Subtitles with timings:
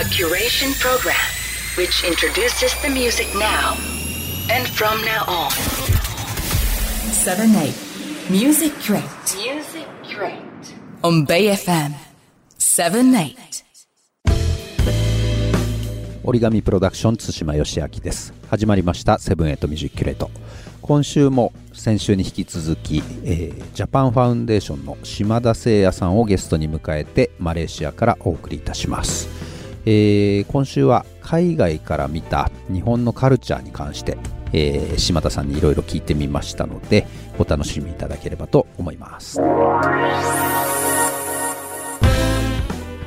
[0.00, 1.14] A curation program
[1.76, 3.76] which introduces the music now
[4.48, 5.50] and from now on.
[7.12, 7.74] 7 8
[8.30, 9.02] Music Crate.
[9.36, 10.40] Music Crate.
[11.02, 11.92] on Bay FM
[12.56, 13.36] 7 8
[16.24, 18.32] origami PRODUCTIONS 対馬義明です。
[18.48, 19.18] 始まりました。
[19.18, 20.30] Seven Eight Music Crate
[20.80, 29.28] 今週も先週に引き続き、えー Japan Foundation の島田誠也さんをゲストに迎えてマレーシアからお送りいたします、
[29.86, 34.18] えー今週は海外から見た日本のカルチャーに関して、
[34.52, 37.06] えー島田さんにいろいろ聞いてみましたので
[37.38, 39.40] お楽しみいただければと思います。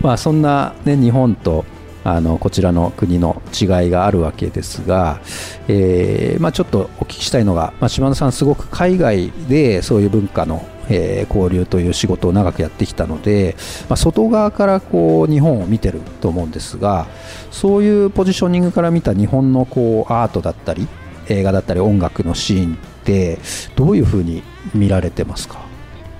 [0.01, 1.63] まあ、そんな、ね、日本と
[2.03, 5.21] あのこちらの国の違いがあるわけですが、
[5.69, 13.55] えーまあ、ちょっとお聞きしたいのが、まあ、島田さん、すごく海外でそういう文化の、えー交流という仕事を長くやってきたので、
[13.89, 17.07] まあ、外側からこう日本を見てると思うんですが
[17.51, 20.87] そういうポジショニングから見た日本のこうアートだったり
[21.29, 23.39] 映画だったり音楽のシーンって
[23.75, 25.59] どういうふうに見られてますか？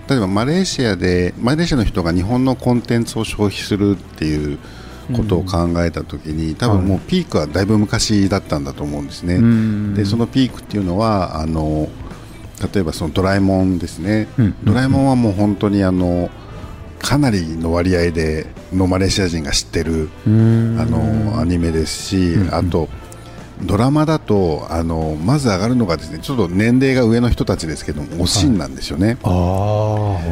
[0.08, 4.60] 例えばマレーシアでマレーシアの人が日本のコンテンツを消費するっていう
[5.16, 9.40] ことを考えた時に、多分もうピークはだいぶ昔だったんだと思うんですね。
[9.96, 11.90] でそのピークっていうのはあの
[12.74, 14.56] 例えばそのドラえもんですね、うん。
[14.64, 16.30] ドラえもんはもう本当にあの
[17.02, 22.88] かなりの割合でのマレーシア人が知ってるあのアニメですし、あと
[23.62, 29.18] ドラマだとあのまず上がるのがですねちょっと年齢が上の人たちですけどもおしんなんですよね。
[29.24, 29.32] ああ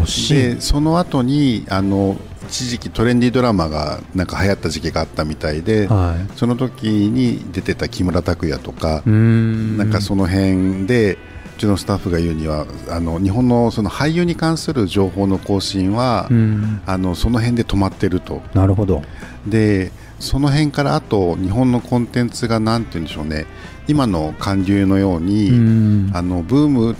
[0.01, 6.37] 惜しいでその後にあの一時期トレンディードラマがなんか流行った時期があったみたいで、はい。
[6.37, 9.77] その時に出てた木村拓哉とか、ん。
[9.77, 11.17] なんかその辺でう
[11.61, 16.81] ちのスタッフが言うにはあの日本のその俳優に関する情報の更新は、うん。
[16.85, 18.41] あのその辺で止まってると。
[18.53, 19.03] なるほど。
[19.47, 23.45] でその辺からあと日本のコンテンツがなんて言うんでしょうね。
[23.87, 26.11] 今の韓流のように、うん。
[26.13, 26.95] あのブーム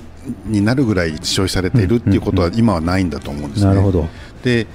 [0.46, 3.70] になるぐらい消費されているっていうことは今はないんだと思うんですね。
[3.70, 4.08] なるほど。
[4.44, 4.68] で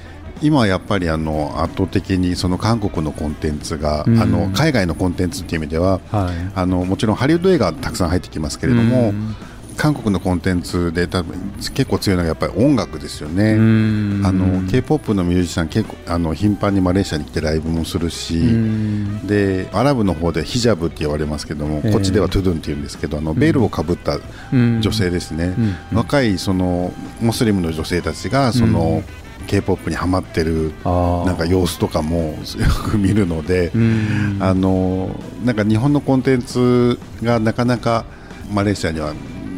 [0.42, 4.20] 今はやっぱりあの圧倒的にその韓国のコンテンツが、うん。
[4.20, 6.52] あの海外のコンテンツっていう意味では、はい。
[6.54, 9.34] あのもちろんハリウッド映画たくさん入ってきますけれども、うん
[9.76, 13.54] 韓国のコンテンツで多分結構強いのがやっぱり音楽ですよね。
[13.54, 14.26] ん。
[14.26, 19.26] あの K-POP のミュージシャン結構あの頻繁にマレーシアに来てライブもするし、ん。
[19.26, 21.92] でアラブの方でヒジャブって言われますけども、ええ。
[21.92, 24.18] こっちではトゥドゥンって言うんですけどあのベールをかぶった
[24.52, 24.80] うん。
[24.80, 25.54] 女性ですね、
[25.92, 25.98] うん。
[25.98, 29.02] 若いそのモスリムの女性たちがその、
[29.46, 32.36] K-POP にハマってるなんか様子とかもよ
[32.84, 34.38] く見るので、うん。
[34.40, 35.10] あの
[35.44, 38.04] なんか日本のコンテンツがなかなか
[38.50, 39.12] マレーシアには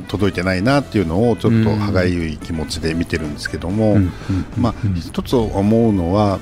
[0.09, 4.13] 届いてないなっていうのをちょっと歯がゆい気持ちで見てるんですけども、うん
[4.57, 6.41] まあ、一つ思うのは、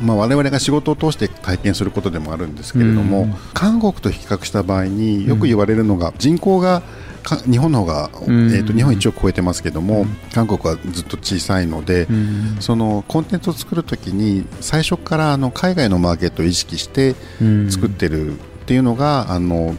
[0.00, 3.34] まあ、我々が仕事を通して体験することでもあるんですけれども、うん。
[3.52, 6.82] 韓国と比較した場合によく言われるのが人口が
[7.22, 8.52] か日本の方が、ん。
[8.52, 12.56] えー、と日本1億超えてますけども、韓国はずっと小さいので、ん。
[12.60, 17.70] そのコンテンツを作るときに最初からあの海外のマーケットを意識してうん。
[17.70, 18.34] 作ってるっ
[18.66, 19.76] ていうのが、あの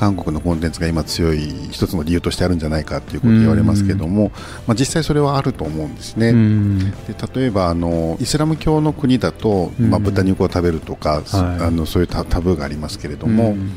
[0.00, 4.32] 韓国のコンテンツが今強い一つの理由としてあるんじゃないかということを言われますけども、
[4.66, 6.30] まあ、実際それはあると思うんですね。
[6.30, 6.78] うん。
[6.78, 6.94] で
[7.34, 11.64] 例えばあのイスラム教の国だと、まあ、うん豚肉を食べるとか、はい。
[11.66, 13.72] あのそういうタタブーがありますけれども、うん。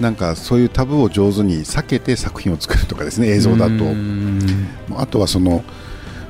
[0.00, 5.62] なんかそういうタブーを上手に避けて作品を作るとかですね映像だと、うんあとはその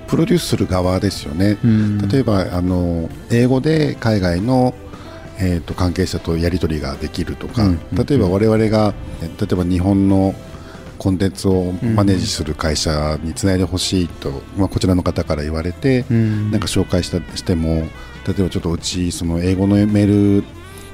[0.09, 2.09] プロデュースする側ですよね、うん。
[2.09, 4.75] 例えばあの英語で海外の、
[5.41, 7.79] えー、と関係者とやり取りができるとか、うん。
[7.93, 10.35] 例えば我々がえ例えば日本の
[10.99, 16.51] コンテンツをマネージする会社につないでほしいと、まあ、こちらの方から言われて、うん。
[16.51, 17.87] なんか紹介したしても
[18.27, 20.45] 例えばちょっとうちその英語のメール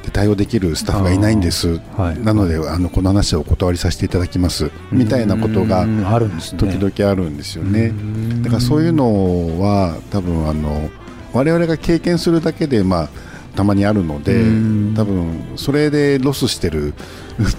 [0.04, 2.20] で対応できるスタッフがいないんです、はい。
[2.20, 4.70] なのであのこの話はお断りさせていただきます。
[4.92, 6.06] みたいなことがうん。
[6.06, 6.58] あるんですね。
[6.58, 7.86] 時々あるんですよね。
[7.86, 8.42] うん。
[8.42, 10.90] だからそういうのは多分あの
[11.32, 13.08] 我々が経験するだけでまあ
[13.54, 14.94] たまにあるのでうん。
[14.94, 16.94] 多分それでロスしてる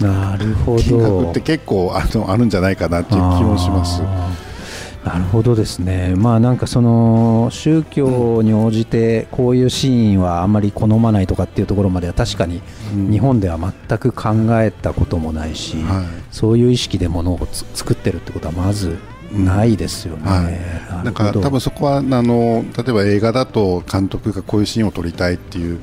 [0.00, 4.02] なるほ金ど額って結構あのあるんじゃないかなっていう気もします。
[5.04, 12.60] なるほどですね、まあなんかその宗教に応じてこういうシーンはあんまり好まないとかっていうところまでは確かに
[12.92, 13.12] うん。
[13.12, 16.06] 日本では全く考えたこともないし、はい。
[16.32, 18.98] そういう意識でものをつ作ってるってことはまず
[19.32, 20.22] ないですよね。
[20.24, 25.80] はい、なんか多分そこはあの例えば映画だと監督がこういうシーンを撮りたいっていう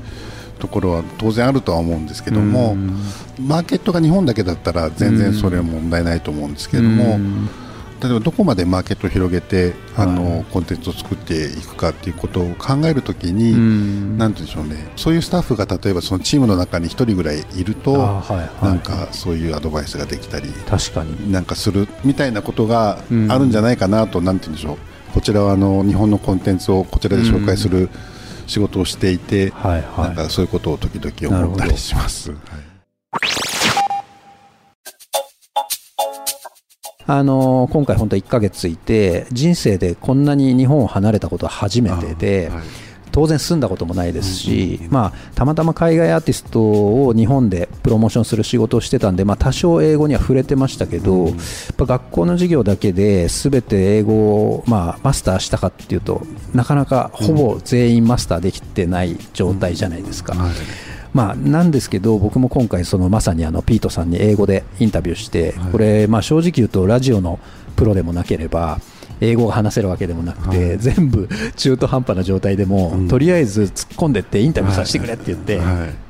[0.58, 2.98] ところは当然あるとは思うんですけども、うん。
[3.38, 7.18] マーケットが日本だけだったら全然それは問題ないと思うんですけれども、
[8.04, 14.92] 例えばどこまでマーケットを広げて、あのコンテンツを作っていくかっていうことを考えるときに、なんてでしょうね。
[14.96, 21.32] そういうスタッフが例えばそのチームの中に1人ぐらいいると、はいはい、なんかそういうアドバイスができたり確かに。
[21.32, 24.76] なんかするみたいなことがあるんじゃないかなと、なんていうんでしょう。
[25.14, 27.88] こちらはあの日本のコンテンツをこちらで紹介する
[28.46, 32.34] 仕事をしていて、はいはい、なんかそういうことを時々思ったりします。
[37.06, 42.62] あの今回、本当1か月いて人生でこんなに日本を離れたことは初めてで、はい、
[43.12, 46.60] 当然住んだこともないですし、まあ、たまたま海外アーティスト
[47.06, 51.28] を日本でプロモーションする仕事をしてたんで、まあ、多少英語には触れてましたけど、
[51.76, 60.34] 学校の授業だけで全て英語を、まあ、マスターしたかっていうとなかなかほぼ全員マスターできてない状態じゃないですか。
[60.34, 67.38] はいまあ、なんですけど僕も今回そのまさにあのピートさんに英語でインタビューして、これまあ正直言うとラジオの
[67.76, 68.80] プロでもなければ
[69.20, 75.60] 英語が話せるわけでもなくて、全部 中途半端な状態でも、とりあえず突っ込んでってインタビューさせてくれって言って、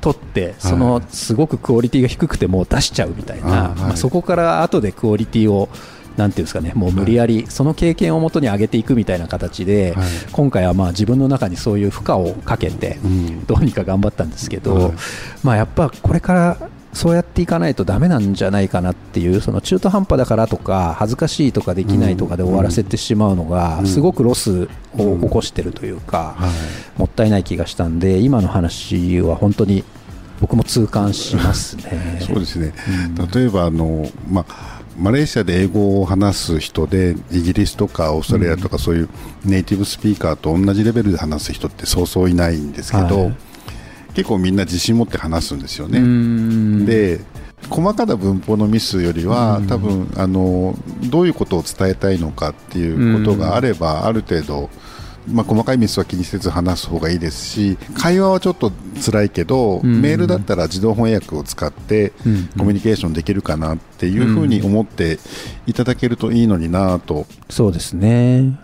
[0.01, 5.69] 取ってそのすごくクオリティが低くても出しちゃうみたいな、まあ、そこから後でクオリティを
[6.17, 9.95] なんていうんですかね、もう無理やり、その経験をもとに上げていくみたいな形で、
[10.31, 12.97] 今回はまあ自分の中にそういう負荷をかけて、
[13.47, 14.93] どうにか頑張ったんですけど、
[15.43, 16.57] まあやっぱこれから
[16.95, 26.37] そうやっていかないとだめなんじゃないかなっていうその中途半端だからとか恥ずかしいとかできないとかで終わらせてしまうのがすごくロスを起こしてるというか
[26.97, 29.83] もったいない気がしたんで今の話は本当に
[30.39, 32.19] 僕も痛感しますね。
[32.25, 32.73] そうですね、
[33.33, 39.09] 例えばあの、まあマレーシアで英語を話す人でイギリスとかオーストラリアとかそういう
[39.43, 43.35] ネイティブスピーカーと同じレベルで話す人ってそうそういないんですけど、はい、
[44.13, 46.85] 結構みんな自信持って話すんですよね。
[46.85, 47.19] で
[47.69, 50.77] 細かな文法のミスよりは多分あの
[51.09, 54.69] どういうことを伝えたいのかっていうことがあればある程度
[55.27, 58.71] まあ、細かいミスは気にせず話す方がいいですし会話はちょっと
[59.03, 62.11] 辛いけど、うん、メールだったら自動翻訳を使って
[62.57, 65.19] コミュニケーションできるかなっていうふうに思って
[65.67, 67.25] いただけるといいのになと。
[67.49, 68.59] そうですね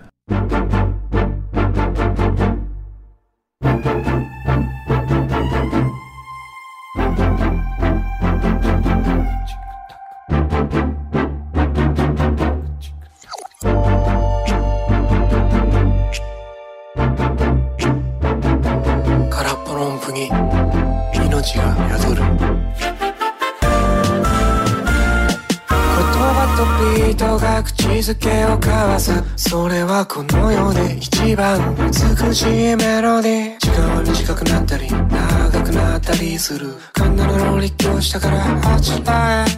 [28.01, 29.11] づけを交わす。
[29.35, 33.59] それはこの世で一番美しいメロディー。
[33.59, 36.73] 時間は短くなったり長くなったりする。
[36.93, 39.01] 神田の立教したから八へ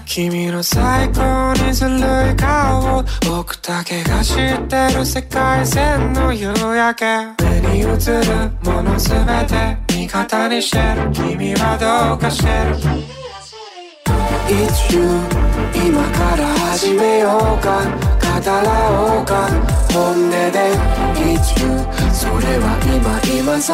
[0.05, 7.43] 君の最高にずるい顔を僕だけが知ってる世界線の夕焼け。
[7.43, 7.89] 目に映る
[8.63, 11.11] もの全て味方にしてる。
[11.13, 12.75] 君はどうかしてる。
[14.49, 15.42] It's you
[15.75, 17.83] 今から始めようか。
[18.21, 18.61] 語ら
[18.91, 19.47] おうか。
[19.93, 20.73] 本音で
[21.15, 21.67] It's you
[22.13, 23.71] それは今今更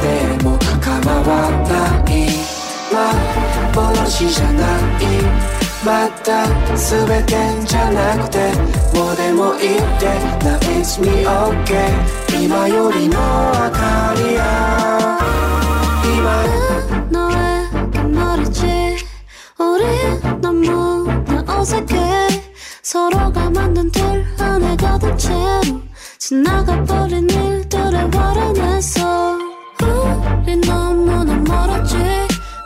[0.00, 0.04] で
[0.44, 1.74] も構わな
[2.10, 2.12] い。
[3.74, 4.60] 幻じゃな
[5.00, 5.02] い
[5.84, 6.46] また
[6.76, 7.32] 全て
[7.66, 8.38] じゃなくて。
[8.96, 10.06] もうでもいいって。
[10.44, 11.70] Now it's me OK
[12.42, 15.18] 今よりの明かりや。
[16.04, 16.63] 今
[21.64, 22.28] 어색해.
[22.82, 24.02] 서로가 만든 틀
[24.38, 25.80] 안에 가득 채로
[26.18, 29.38] 지나가버린 일들의 월안에서.
[30.42, 31.96] 우린 너무나 멀었지.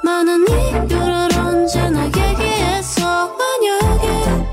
[0.03, 4.47] 많은 이유를 언제나 얘기했어 만약에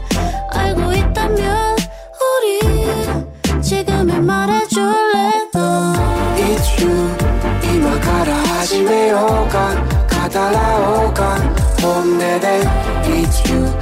[0.52, 1.76] 알고 있다면
[2.22, 5.94] 우리 지금에 말해줄래 너?
[6.38, 7.18] It's you
[7.64, 12.62] 이마 가라 하지 매오간 가다라오간 봄내대.
[13.06, 13.75] It's you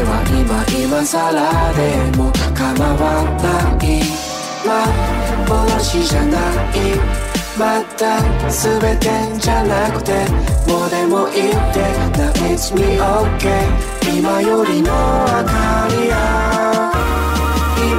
[0.00, 1.80] は今今更で
[2.16, 2.64] も構
[2.96, 3.46] わな
[3.82, 3.84] い
[5.48, 6.38] 幻じゃな
[6.72, 6.74] い
[7.58, 8.20] また
[8.50, 9.08] 全て
[9.40, 10.12] じゃなくて
[10.70, 11.80] もうでもいいって
[12.16, 13.66] Now it's me okay
[14.16, 14.94] 今よりの明
[15.44, 16.16] かりや
[17.92, 17.96] 今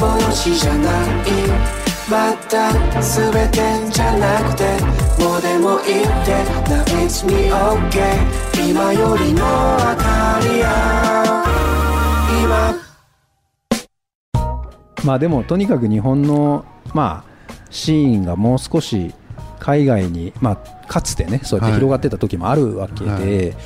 [0.00, 0.88] 幻じゃな
[1.24, 1.77] い
[2.10, 2.72] また
[3.02, 4.64] 全てじゃなくて
[5.22, 6.32] もうでも言って
[6.70, 11.44] Now it's me OK 今よりの明かりや
[12.42, 12.74] 今
[15.04, 19.14] まあでもとにかく日本のまあシーンがもう少し
[19.58, 23.56] 海外にまあかつてねそうやって広がってた時もあるわけで、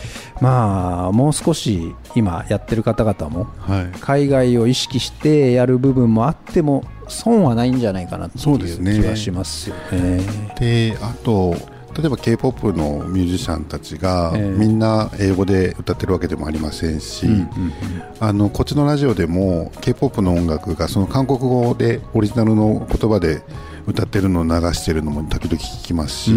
[0.41, 3.99] まあもう少し今やってる方々もはい。
[4.01, 10.21] 海外を意識してやる部分もあっても損はないんじゃないかなっていう気はしますよね。
[10.59, 11.55] であと
[11.97, 14.49] 例えば k p o p のミュージシャンたちが、ええ。
[14.49, 17.27] みんな英語で歌ってるわけでもありませんし、
[18.19, 23.43] あのこっちのラジオでも k p o p の音楽がその韓国語でオリジナルの言葉で
[23.87, 26.33] 歌ってるのを流してるのも時々聞きますし、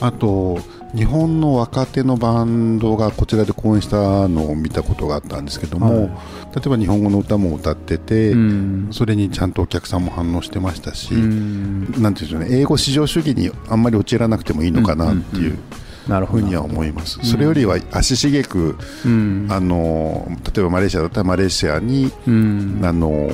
[0.00, 0.58] あと
[0.94, 6.10] 日本の若手のバンドがこちらで公演したのを見たことがあったんですけども、
[6.54, 8.88] 例えば日本語の歌も歌ってて、ん。
[8.92, 15.58] それにちゃんとお客さんも反応してましたし、なんていうんでしょうね英語至上主義にあんまり陥らなくてもいいのかなっていう
[16.06, 19.46] なるほどふうには思います、それよりは足しげく、うん。
[19.50, 22.80] あの例えばマレーシアだったらマレーシアに、うん。
[22.84, 23.30] あの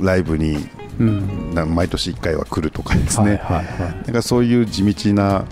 [0.00, 0.56] ライブに
[1.02, 1.54] うん。
[1.54, 3.92] な毎年1回は来るとかですね、はいはいはい。
[4.06, 5.44] なんかそういう地道な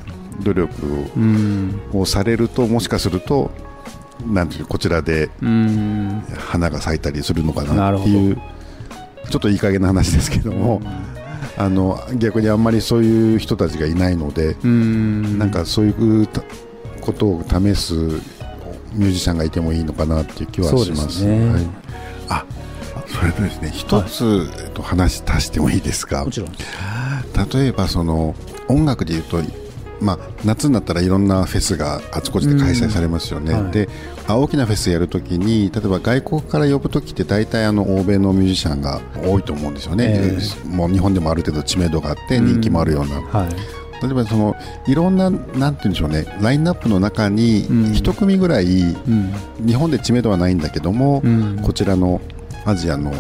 [0.42, 3.50] 努力うんをされるともしかすると
[4.26, 8.36] なんていうこちらでうん花が咲いたりするのかなっていう
[9.30, 10.82] ちょっといい加減な話ですけども、
[11.56, 15.38] あの逆にあんまりそういう人たちがいないので、うん。
[15.38, 16.42] なんかそういうた
[17.00, 21.06] ことを試すミュージシャンがいてもいいのかなっていう気はします。
[21.06, 21.50] ですね。
[21.52, 21.66] はい、
[22.28, 22.44] あ
[23.20, 26.24] それでですね一つ、えっと、話足してもいいですか？
[26.24, 26.50] もちろん。
[26.52, 28.34] 例えばその
[28.68, 29.40] 音楽でいうと、
[30.00, 33.72] まあ、夏になったらいろんなフェスがあちこちで開催されますよね、うんはい。
[33.72, 33.88] で
[34.26, 43.50] あ大きなフェスやるときに例えば外国から呼ぶときって大体あの欧米のミュージシャンが多いと思うんですよね、えもう日本でもある程度知名度があって人気もあるような、はい。
[44.02, 47.92] 例えばそのいろんななんて言うんでしょうねラインナップの中にうん。
[47.92, 49.32] 一組ぐらい、うん。
[49.66, 51.60] 日本で知名度はないんだけども、うん。
[51.62, 52.20] こちらの
[52.66, 53.12] アジアの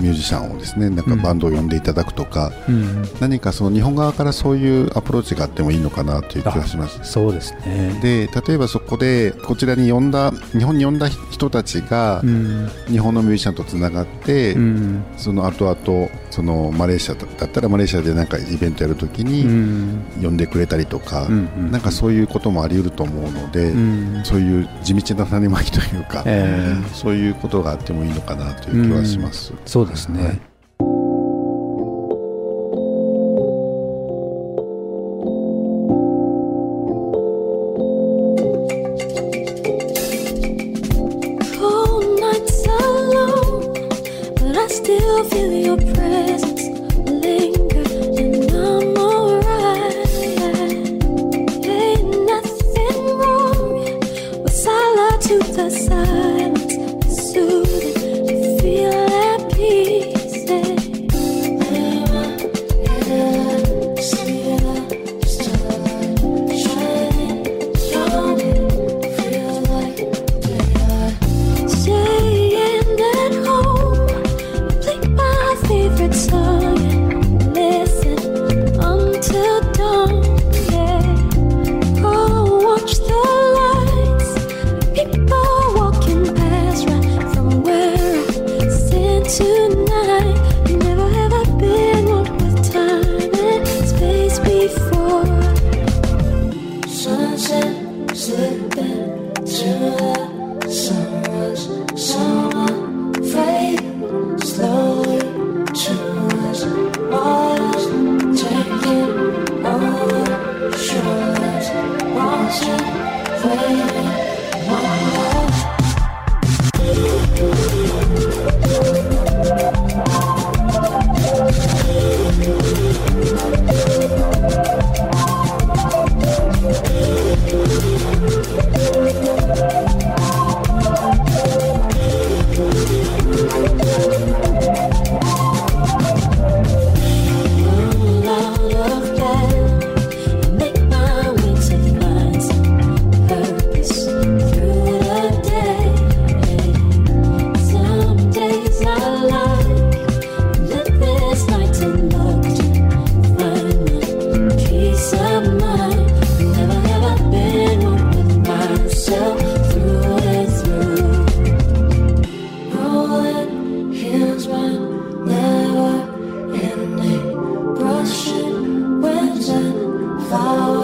[0.00, 3.04] ミュージシャンをですねなんかバンドを呼んでいただくとか、うん。
[3.20, 7.00] 何かその日本側からそういうアプローチがあってもいいのかなという気がします。
[7.02, 7.98] そうですね。
[8.02, 12.70] で例えばそこでこちらに呼んだ日本に呼んだ人たちがうん。
[12.88, 15.04] 日本のミュージシャンとつながって、うん。
[15.16, 20.04] その後々そのマレーシアだったらマレーシアでなんかイベントやるときうにん。
[20.22, 21.70] 呼んでくれたりとか、うんうん。
[21.70, 24.22] なんかそういうこともあり得ると思うので、うん。
[24.24, 29.52] そういう地道な種まきというか、えーそういうことがあってもいいのかなという気はします。
[29.66, 30.51] そうですね、はい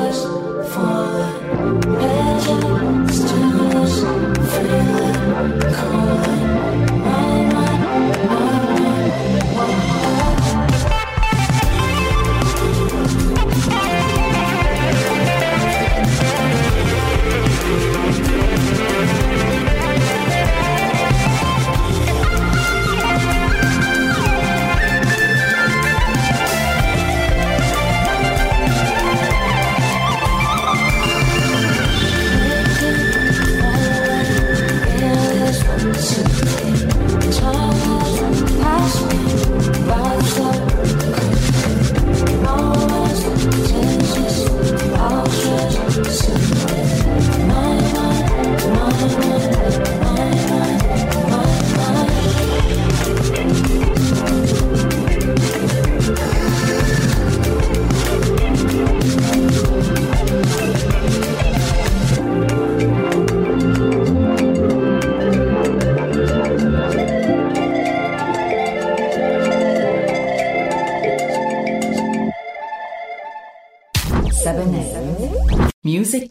[0.09, 0.48] Christ.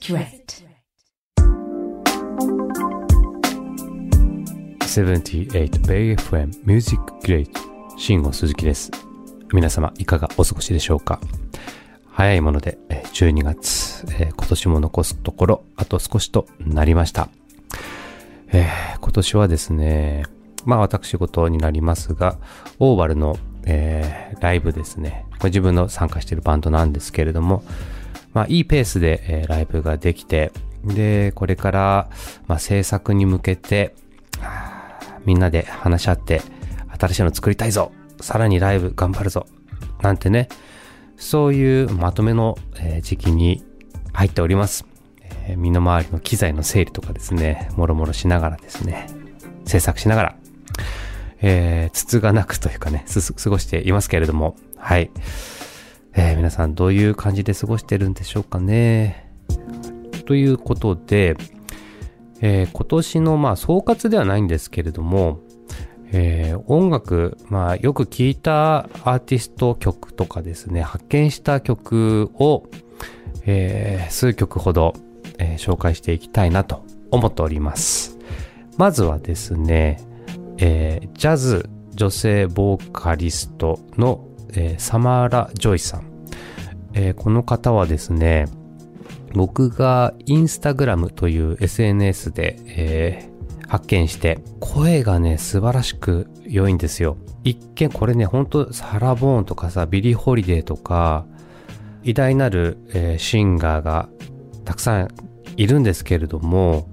[0.08, 0.64] Threat.
[4.80, 7.50] 78 Bay FM Music Great
[7.98, 8.90] 慎吾鈴木です。
[9.52, 11.20] 皆様いかがお過ごしでしょうか？
[12.10, 17.28] 早いもので12月、えー今年も残すところあと少しとなりました、
[18.54, 20.24] えー今年はですね
[20.64, 22.38] まあ私事になりますが
[22.80, 25.26] オーバルの、えーライブですね。
[25.40, 27.62] これ自分の参加しているバンドなんですけれども
[28.38, 30.52] まあいいペースで、えライブができて
[30.84, 32.10] でこれから、
[32.46, 33.96] まあ、制作に向けて
[35.26, 36.44] みんなで話し合って、
[37.00, 39.48] 新しいの作りたいぞさらにライブ頑張るぞ
[40.04, 40.50] なんてね、
[41.16, 43.66] そういうまとめの、え時期に
[44.14, 44.86] 入っております。
[45.48, 49.08] え身の回りの機材の整理とかですね、もろもろしながらですね、
[49.66, 50.36] 制作しながら、
[51.42, 53.04] えー、つつがなくというかね、
[53.44, 55.10] 過ごしていますけれども、はい。
[56.20, 59.30] えー皆さんどういう感じで過ごしてるんでしょうかね。
[60.26, 61.38] ということで、
[62.42, 65.40] えー今年のまあ総括ではないんですけれども、
[66.12, 72.64] えー音楽、まあよく聴いたアーティスト曲とかですね、発見した曲を、
[73.46, 74.94] えー数曲ほど、
[75.38, 78.18] えー紹介していきたいなと思っております。
[78.76, 80.02] まずはですね、
[80.58, 86.04] えージャズ女性ボーカリストの、えーサマーラ・ジョイさん。
[86.94, 88.48] えーこの方はですね、
[89.34, 97.18] 僕がインスタグラムという SNS で、えー発見して、声がね、素晴らしく良いんですよ。
[97.44, 101.26] 一見これね、ほんとサラ・ボーンとかさ、ビリー・ホリデーとか、
[102.04, 104.08] 偉大なる、えーシンガーが
[104.64, 105.08] たくさん
[105.58, 106.88] いるんですけれども、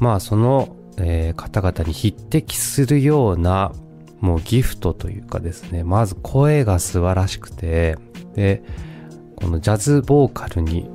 [0.00, 3.72] まあその、えー方々に匹敵するような、
[4.20, 7.96] もうギフトというかですね、まず声が素晴らしくて、
[8.34, 8.62] で、
[9.36, 10.90] このジャズボーカルに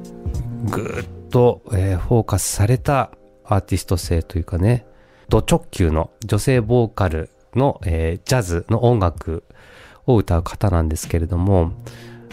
[0.66, 3.12] ぐーっと、えーフォーカスされた
[3.46, 4.86] アーティスト性というかね、
[5.30, 9.44] ド直球の女性ボーカルの、えージャズの音楽
[10.06, 11.72] を歌う方なんですけれども、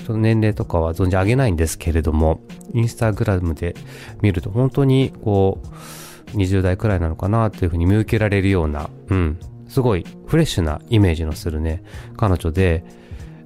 [0.07, 2.41] その年齢とかは存じ上げないんですけれども、
[2.75, 3.75] インスタグラムで
[4.23, 9.39] 見ると本当にこう、20代くらいなのかなというふうに見受けられるような、うん、
[9.71, 11.85] すごいフレッシュなイメージのするね、
[12.17, 12.85] 彼女で、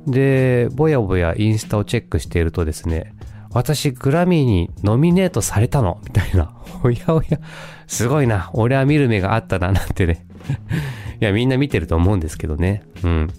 [0.06, 3.14] で、ぼやぼやインスタをチェックしているとですね、
[3.50, 6.00] 私グラミーにノミネートされたの？
[6.02, 6.56] みたいな。
[6.82, 7.38] おやおや、
[7.86, 8.50] すごいな。
[8.54, 10.26] 俺は見る目があったな、なんてね。
[11.20, 12.82] いや、みんな見てると思うんですけどね。
[13.04, 13.30] うん。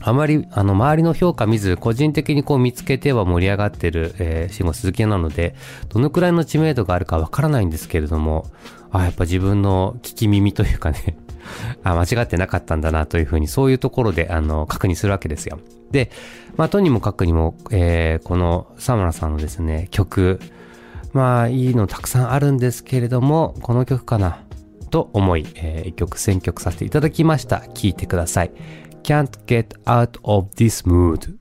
[0.00, 5.56] あまり、あの、周りの評価見ず、個人的にこう見つけては盛り上がってる、えー、慎吾鈴木なので、
[5.88, 8.46] どのくらいの知名度があるかわからないんですけれども、
[8.92, 11.18] あ、やっぱ自分の聞き耳というかね、
[11.82, 15.58] あ、間違ってなかったんだなというふうに、そういうところで、あの、確認するわけですよ。
[15.90, 16.10] で、
[16.56, 20.40] まあ、とにもかくにも、えーこのサムラさんのですね、曲、
[21.12, 24.42] まあ、いいのたくさんあるんですけれども、この曲かな、
[24.90, 27.60] と思い、えー一曲選曲させていただきました。
[27.60, 28.52] 聴いてください。
[29.02, 31.38] Can't get out of this mood.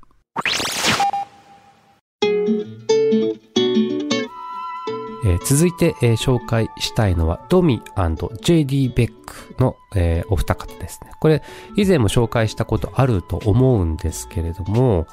[5.27, 11.11] えー続いて、えー紹介したいのはドミ &JD ベックの、えーお二方ですね。
[11.19, 11.43] これ
[11.75, 15.07] 以前も紹介したことあると思うんですけれども、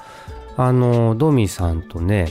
[0.57, 2.29] あの、ドミさんとね、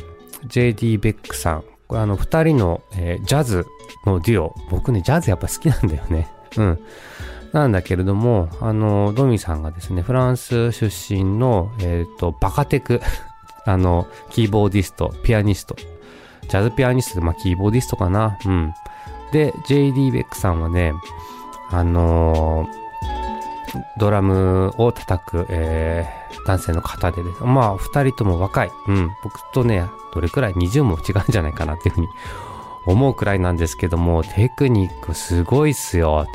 [0.48, 3.66] JD ベックさん、これあの二人の、えージャズ
[4.06, 6.30] のデュオ、僕ね、ジャズやっぱ好きなんだよね。
[6.58, 6.80] うん。
[7.52, 13.02] なんだけれども、あの、ドミさんがですね、フランス出身の、えっ、と、バカテク、
[13.66, 15.76] あの、キーボーディスト、ピアニスト、
[16.48, 18.38] ジャズピアニストで、まあ、キーボーディストかな。
[18.46, 18.74] うん。
[19.32, 20.94] で、JD ベックさんはね、
[21.70, 22.84] あのー
[23.98, 27.30] ドラムを叩く、えー男性の方でで。
[27.42, 28.72] まあ、二人とも若い。
[28.88, 29.12] うん。
[29.24, 32.08] 僕とね、どれくらい ?20 も違うんじゃないかなっていうふうに
[32.86, 36.28] 思うくらいなんですけども、テクニックすごいっすよ。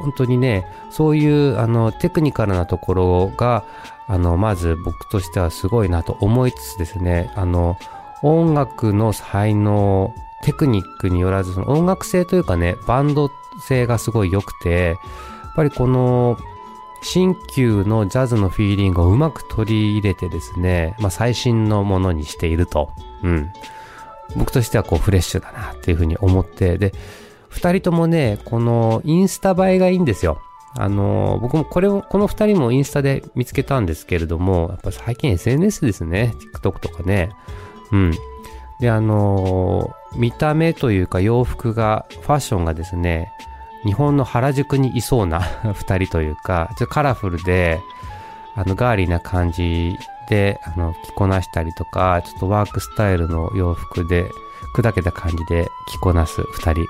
[0.00, 3.64] 本当にね、そういう、あの、テクニカルなところが、
[4.08, 7.76] あの、まず僕としてはすごいなと思いつつですね、あの、
[8.22, 16.38] 音楽の才能、テクニックによらず、その音楽性というかね、バンド性がすごい良くて、やっぱりこの、
[17.02, 22.90] 新旧のジャズのフィーリングをうまく取り入れてですね、まあ最新のものにしていると。
[23.22, 23.50] うん。
[24.34, 26.92] 僕としてはこうフレッシュだなっていうふうに思って、で、
[27.48, 30.40] 二人ともね、このインスタ映えがいいんですよ。
[30.78, 36.34] あの、僕もこれを、この二人もインスタで見つけたんですけれども、やっぱ最近 SNS ですね。
[36.54, 37.30] TikTok とかね。
[37.92, 38.12] うん。
[38.80, 43.32] で、あの見た目というか洋服が、ファッションがですね、
[43.84, 45.40] 日本の原宿にいそうな
[45.74, 47.80] 二人というか、ちょっとカラフルで、
[48.54, 54.30] あの、ガーリーな感じで、あの、着こなしたりとか、ちょっとワークスタイルの洋服で
[54.74, 56.86] 砕けた感じで着こなす二人。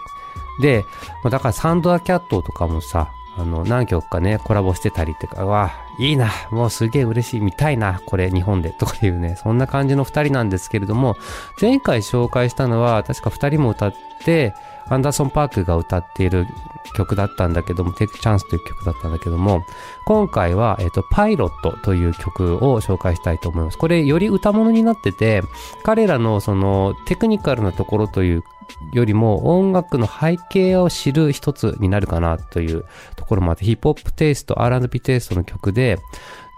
[0.61, 0.85] で、
[1.25, 11.17] だからサンドアキャットとかもさ、あの、何曲かね、コラボしてたりってか、わ、いいな、もうすげえ嬉しい、見たいな、これ日本で、とかいうね、そんな感じの二人なんですけれども、
[11.61, 14.55] 前回紹介したのは、確か二人も歌って、
[14.89, 16.47] アンダーソン・パークが歌っている
[16.95, 19.65] 曲だったんだけども、テイクチャンスという曲だったんだけども、
[20.05, 23.79] 今回は、えっ、と、パイロットという曲を紹介したいと思います。
[23.79, 25.43] これ、より歌物になってて、
[25.83, 28.45] 彼らのそのテクニカルなところという
[28.93, 32.85] よりも音楽の背景を知る一つになるかなという
[33.17, 35.99] ところもあって、ヒップホップテイスト、R&B テイストの曲で、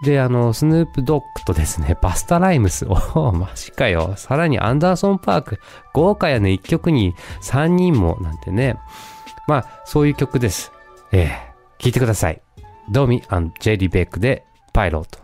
[0.05, 4.15] で、あの、スヌープドッグとですね、バスタライムス、おお、マジかよ。
[4.17, 5.59] さらにアンダーソンパーク、
[5.93, 8.77] 豪華やね、一曲に三人も、なんてね。
[9.49, 10.73] まあ、そういう曲です。
[11.11, 12.43] ええ聞いてください。
[12.91, 15.19] ドミ &JD ベックで、パイロット。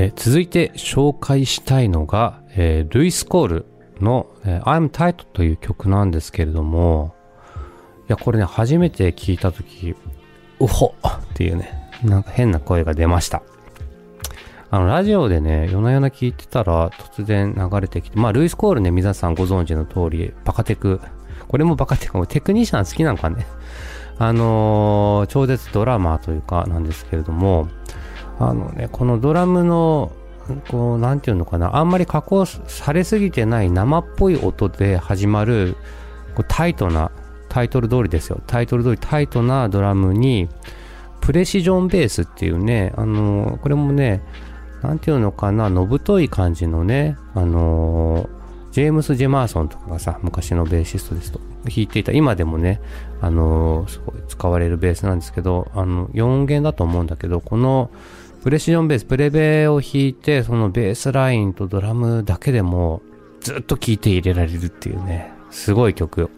[0.00, 3.66] えー続いて紹介したいのが、えールイス・コール
[4.00, 7.14] の、えー I'm Tight という曲なんですけれども、
[8.08, 9.94] いや、これね、初めて聞いたとき、
[10.58, 13.42] うほっていうね、なんか変な声が出ました。
[14.70, 20.98] あの、ラジオでね、夜な夜な聞いてたら突然流れてきて、まあ、ルイス・コールね、皆さんご存知の通り、バカテク、
[21.46, 23.44] これもバカテク、テクニシャン好きなんかね、
[24.18, 27.68] あのー超絶ドラマーというかなんですけれども、
[28.40, 30.10] あのね、このドラムの、
[30.70, 35.76] こう、なんていうのかな、あんまり加工されすぎてない生っぽい音で始まる、
[36.34, 37.12] こうタイトな、
[37.50, 38.40] タイトル通りですよ。
[38.46, 40.48] タイトル通りタイトなドラムに、
[41.20, 44.22] プレシジョンベースっていうね、あのこれもね、
[44.82, 48.28] なんていうのかな、のぶとい感じのね、あの
[48.72, 52.80] ジェームス・ジェマーソンとかがさ、昔のベーシストですと、弾いていた、今でもね、
[53.20, 57.90] あのすごい使われるベースなんですけど、あの、4弦だと思うんだけど、この、
[58.42, 63.02] プレシジョンベース、プレベを弾いて、そのベースラインとドラムだけでも、
[63.40, 66.30] ずっと聴いて入れられるっていうね、すごい曲。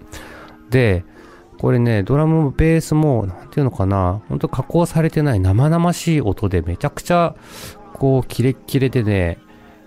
[0.71, 1.05] で、
[1.59, 7.37] これね、ドラムもベースも、なんていうのかな、本当加工されてない生々しい音でめちゃくちゃ、
[7.95, 9.38] こう、キレッキレでね、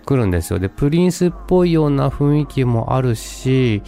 [0.06, 0.58] 来るんですよ。
[0.58, 3.82] で、プリンスっぽいような雰囲気もあるし、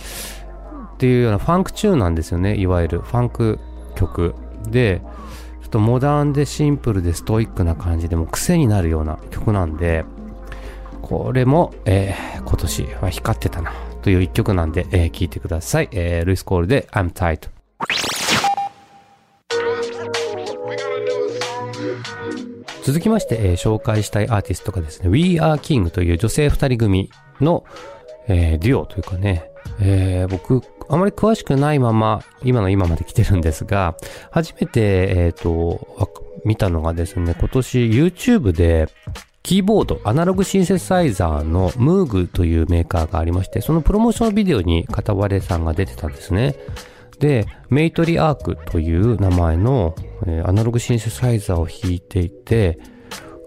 [0.95, 3.59] っていうようなファンクチューンなんですよね、いわゆるファンク
[3.95, 4.35] 曲。
[4.69, 5.01] で、
[5.69, 10.05] っとモダンでシンプルでストイックな感じでも癖になるような曲なんで、
[11.03, 15.89] これも、えー今年は光ってたなという一曲なんで、えー聴いてください。
[15.93, 17.51] えールイス・コールで I'm Tight。
[22.83, 27.11] 続きまして、えー紹介したいアーティストがですね、We Are King という女性二人組
[27.43, 27.65] の、
[28.27, 29.51] えーデュオというかね、
[29.81, 33.97] えー僕、あまり詳しくないまま、今の今まで来てるんですが、
[34.31, 34.81] 初めて、
[35.17, 36.11] えっ、と、
[36.45, 38.89] 見たのがですね、今年 YouTube で、
[39.43, 46.55] キーボード、アナログシンセサイザーのムーグというメーカーがありまして、そのプロモーションビデオに片割れさんが出てたんですね。
[47.19, 49.95] で、メイトリアークという名前の、
[50.27, 52.79] えーアナログシンセサイザーを弾いていて、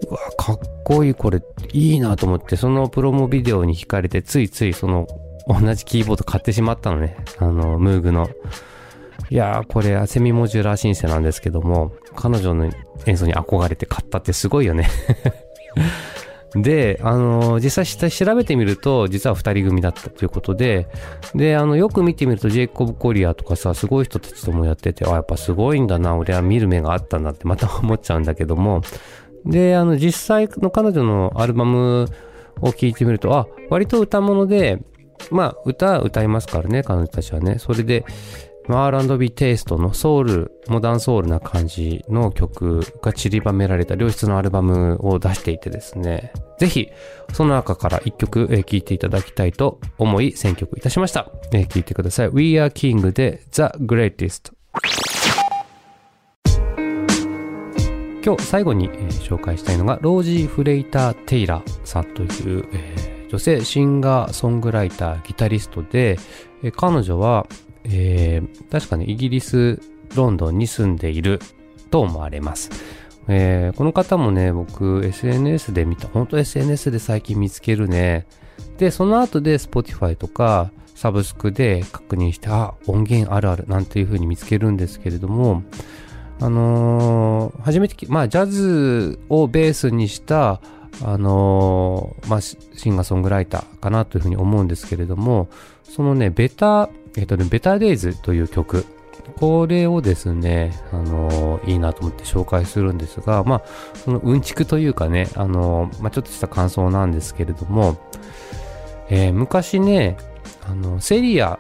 [0.10, 5.08] うわ、かっこいい、これ、いいなと思って、そのプロモビデオに惹かれて、ついついその、
[5.48, 7.18] 同じキーボード買ってしまったのね。
[7.40, 8.30] あの、ムーグの。
[9.30, 12.70] いやー、これ、セミモジュラーシンセなんですけども、彼女の
[13.06, 14.90] 演奏に憧れて買ったってすごいよね。
[16.54, 20.90] で、あのー実際調べてみると、実は二人組だったということで、
[21.34, 28.82] で、あの、よく見てみると、ジェイコブ・コリアとかさ、すごい人たちともやってて、あ、やっぱすごいんだな、俺は見る目があったんだってまた思っちゃうんだけども、
[29.46, 32.08] で、あの、実際の彼女のアルバム
[32.60, 34.82] を聴いてみると、あ、割と歌物で、
[35.30, 37.58] まあ、歌歌いますからね、彼女たちはね。
[37.60, 38.06] それで、
[38.68, 46.90] まあ R&B テイストのソウル、モダンソウルな感じの曲が散りばめられた良質のアルバムを出していてですね、ぜひ、
[47.34, 51.32] その中から一曲聴、えーいていただきたいと思い選曲いたしました。
[51.52, 52.30] えー聴いてください。
[52.32, 54.54] We Are King で The Greatest。
[58.24, 62.26] 今日最後に、えー紹介したいのがロージー・フレイター・テイラーさんとい
[62.60, 66.20] う、えー女性シンガーソングライターギタリストで、
[66.76, 67.48] 彼女は、
[67.86, 69.82] えー確かねイギリス
[70.16, 71.40] ロンドンに住んでいる
[71.92, 72.70] と思われます、
[73.30, 78.28] えーこの方もね僕 SNS で見た本当 SNS で最近見つけるね。
[78.78, 85.64] でその後で Spotify とかサブスクで確認してあ音源あるあるなんていう風に見つけるんですけれども
[86.42, 90.60] あのー初めて、まあ、ジャズをベースにした、
[91.04, 92.58] あのーまあ、シ
[92.90, 95.50] ンガーソングライターかなというふうに思うんですけれども、
[95.84, 98.86] そのね、 Better、えっ、とね、 Better Days という曲
[99.38, 103.64] これをですね、あのいいなと思って紹介するんですが、まあ、
[103.96, 107.98] そのうんちくというかね、あのまあ、ちょっとした感想なんですけれども、
[109.10, 110.18] えー昔ね、
[110.68, 111.60] あの、セリア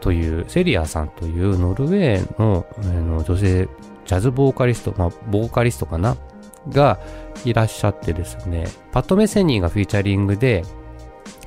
[0.00, 3.68] という、セリアさんというノルウェーの,、あの女性
[4.06, 6.16] ジャズボーカリスト、まあ、ボーカリストかな
[6.68, 6.98] が
[7.44, 10.64] いらっしゃってですね、パッド・メセニーがフィーチャリングで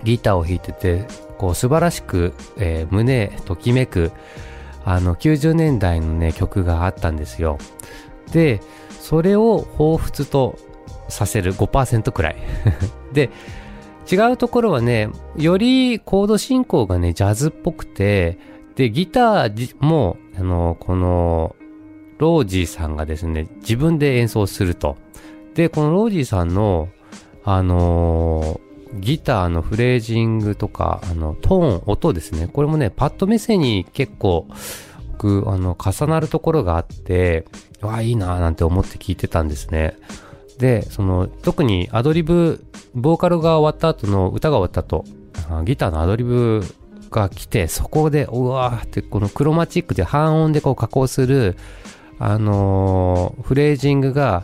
[0.03, 1.05] ギターを弾いてて、
[1.37, 4.11] こう素晴らしく、えー胸ときめく、
[4.85, 7.57] あの90年代のね曲があったんですよ。
[8.31, 8.61] で、
[8.99, 10.57] それを彷彿と
[11.09, 12.35] させる5%くらい。
[13.13, 13.29] で、
[14.11, 18.37] 違うところはね、よりコード進行がね、ジャズっぽくて、
[18.75, 21.55] で、ギターも、あの、この、
[22.17, 24.97] ロージーさんがですね、自分で演奏すると。
[25.55, 26.89] で、このロージーさんの、
[27.43, 32.47] あのーギターのフレージングとか、あの、トーン、音ですね。
[32.47, 34.53] これもね、パッド目線に結構、あ
[35.57, 37.45] の、重なるところがあって、
[37.81, 39.97] わあ、いいなーなんて思って聞いてたんですね。
[40.59, 42.63] で、その、特にアドリブ、
[42.93, 45.05] ボーカルが終わった後の歌が終わった後、
[45.65, 46.63] ギターのアドリブ
[47.09, 51.57] が来て、そこで、うわーって、このクロマチックで半音でこう加工する、
[52.19, 54.43] あのーフレージングが、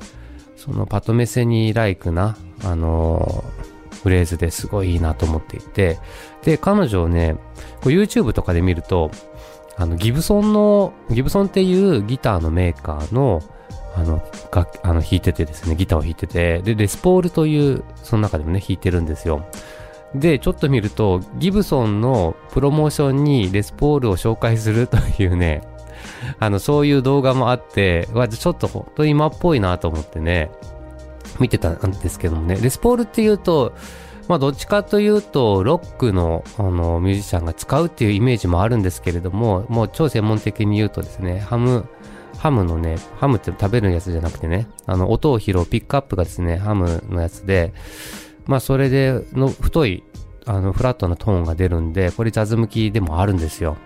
[0.60, 3.70] そのパトメセニーライクな、あのー
[4.00, 6.00] フレーズですごいいいなと思っていて、
[6.44, 7.36] で、彼女をね、
[7.82, 9.12] YouTube とかで見ると、
[9.78, 13.42] あの、ギブソンの、ギブソンっていうギターのメーカーの、
[13.96, 14.22] あの、
[14.54, 19.46] 楽あの、弾いててですね、ギターを弾いてて、で、レスポールという、その中でもね、弾いてるんですよ。
[20.16, 25.62] で、ちょっと見ると、ギブソンのプロモーションにレスポールを紹介するというね、
[26.40, 30.52] あの、そういう動画もあって、わちょっと本当に今っぽいなと思ってね、
[31.40, 33.74] 見てたんですけどもね、レスポールっていうと、
[34.28, 41.88] まあどっちかというと、ロックのあのミュージシャンが使うっていうイメージもあるんですけれども、もう超専門的に言うとですね、ハム、
[42.38, 47.74] ハムのね、ハムって食べるやつじゃなくてね、あの音を拾うピックアップがですね、ハムのやつで、
[48.46, 50.04] まあそれでの太い、
[50.46, 53.78] あのフラットなトーンが出るんで、これジャズ向きでもあるんですよ。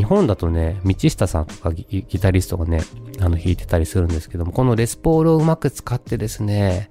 [0.00, 2.80] 日本だとね、道下さんとかギタリストがね、
[3.20, 6.90] あの弾いてたりするんですけども、このレスポールをうまく使ってですね、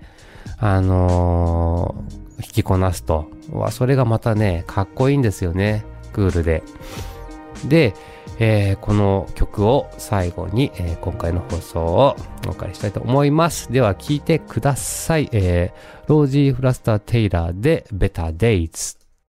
[0.60, 3.26] あのー弾きこなすと。
[3.52, 5.84] わ、それがまたね、かっこいいんですよね。
[6.14, 6.64] クールで。
[7.68, 7.94] で、
[8.38, 13.72] えーこの曲を最後に、えー今回の放送をお別れしたいと思います。
[13.74, 15.30] では聴いてください。
[15.32, 18.99] えーロージー・フラスター・テイラーで Better Days。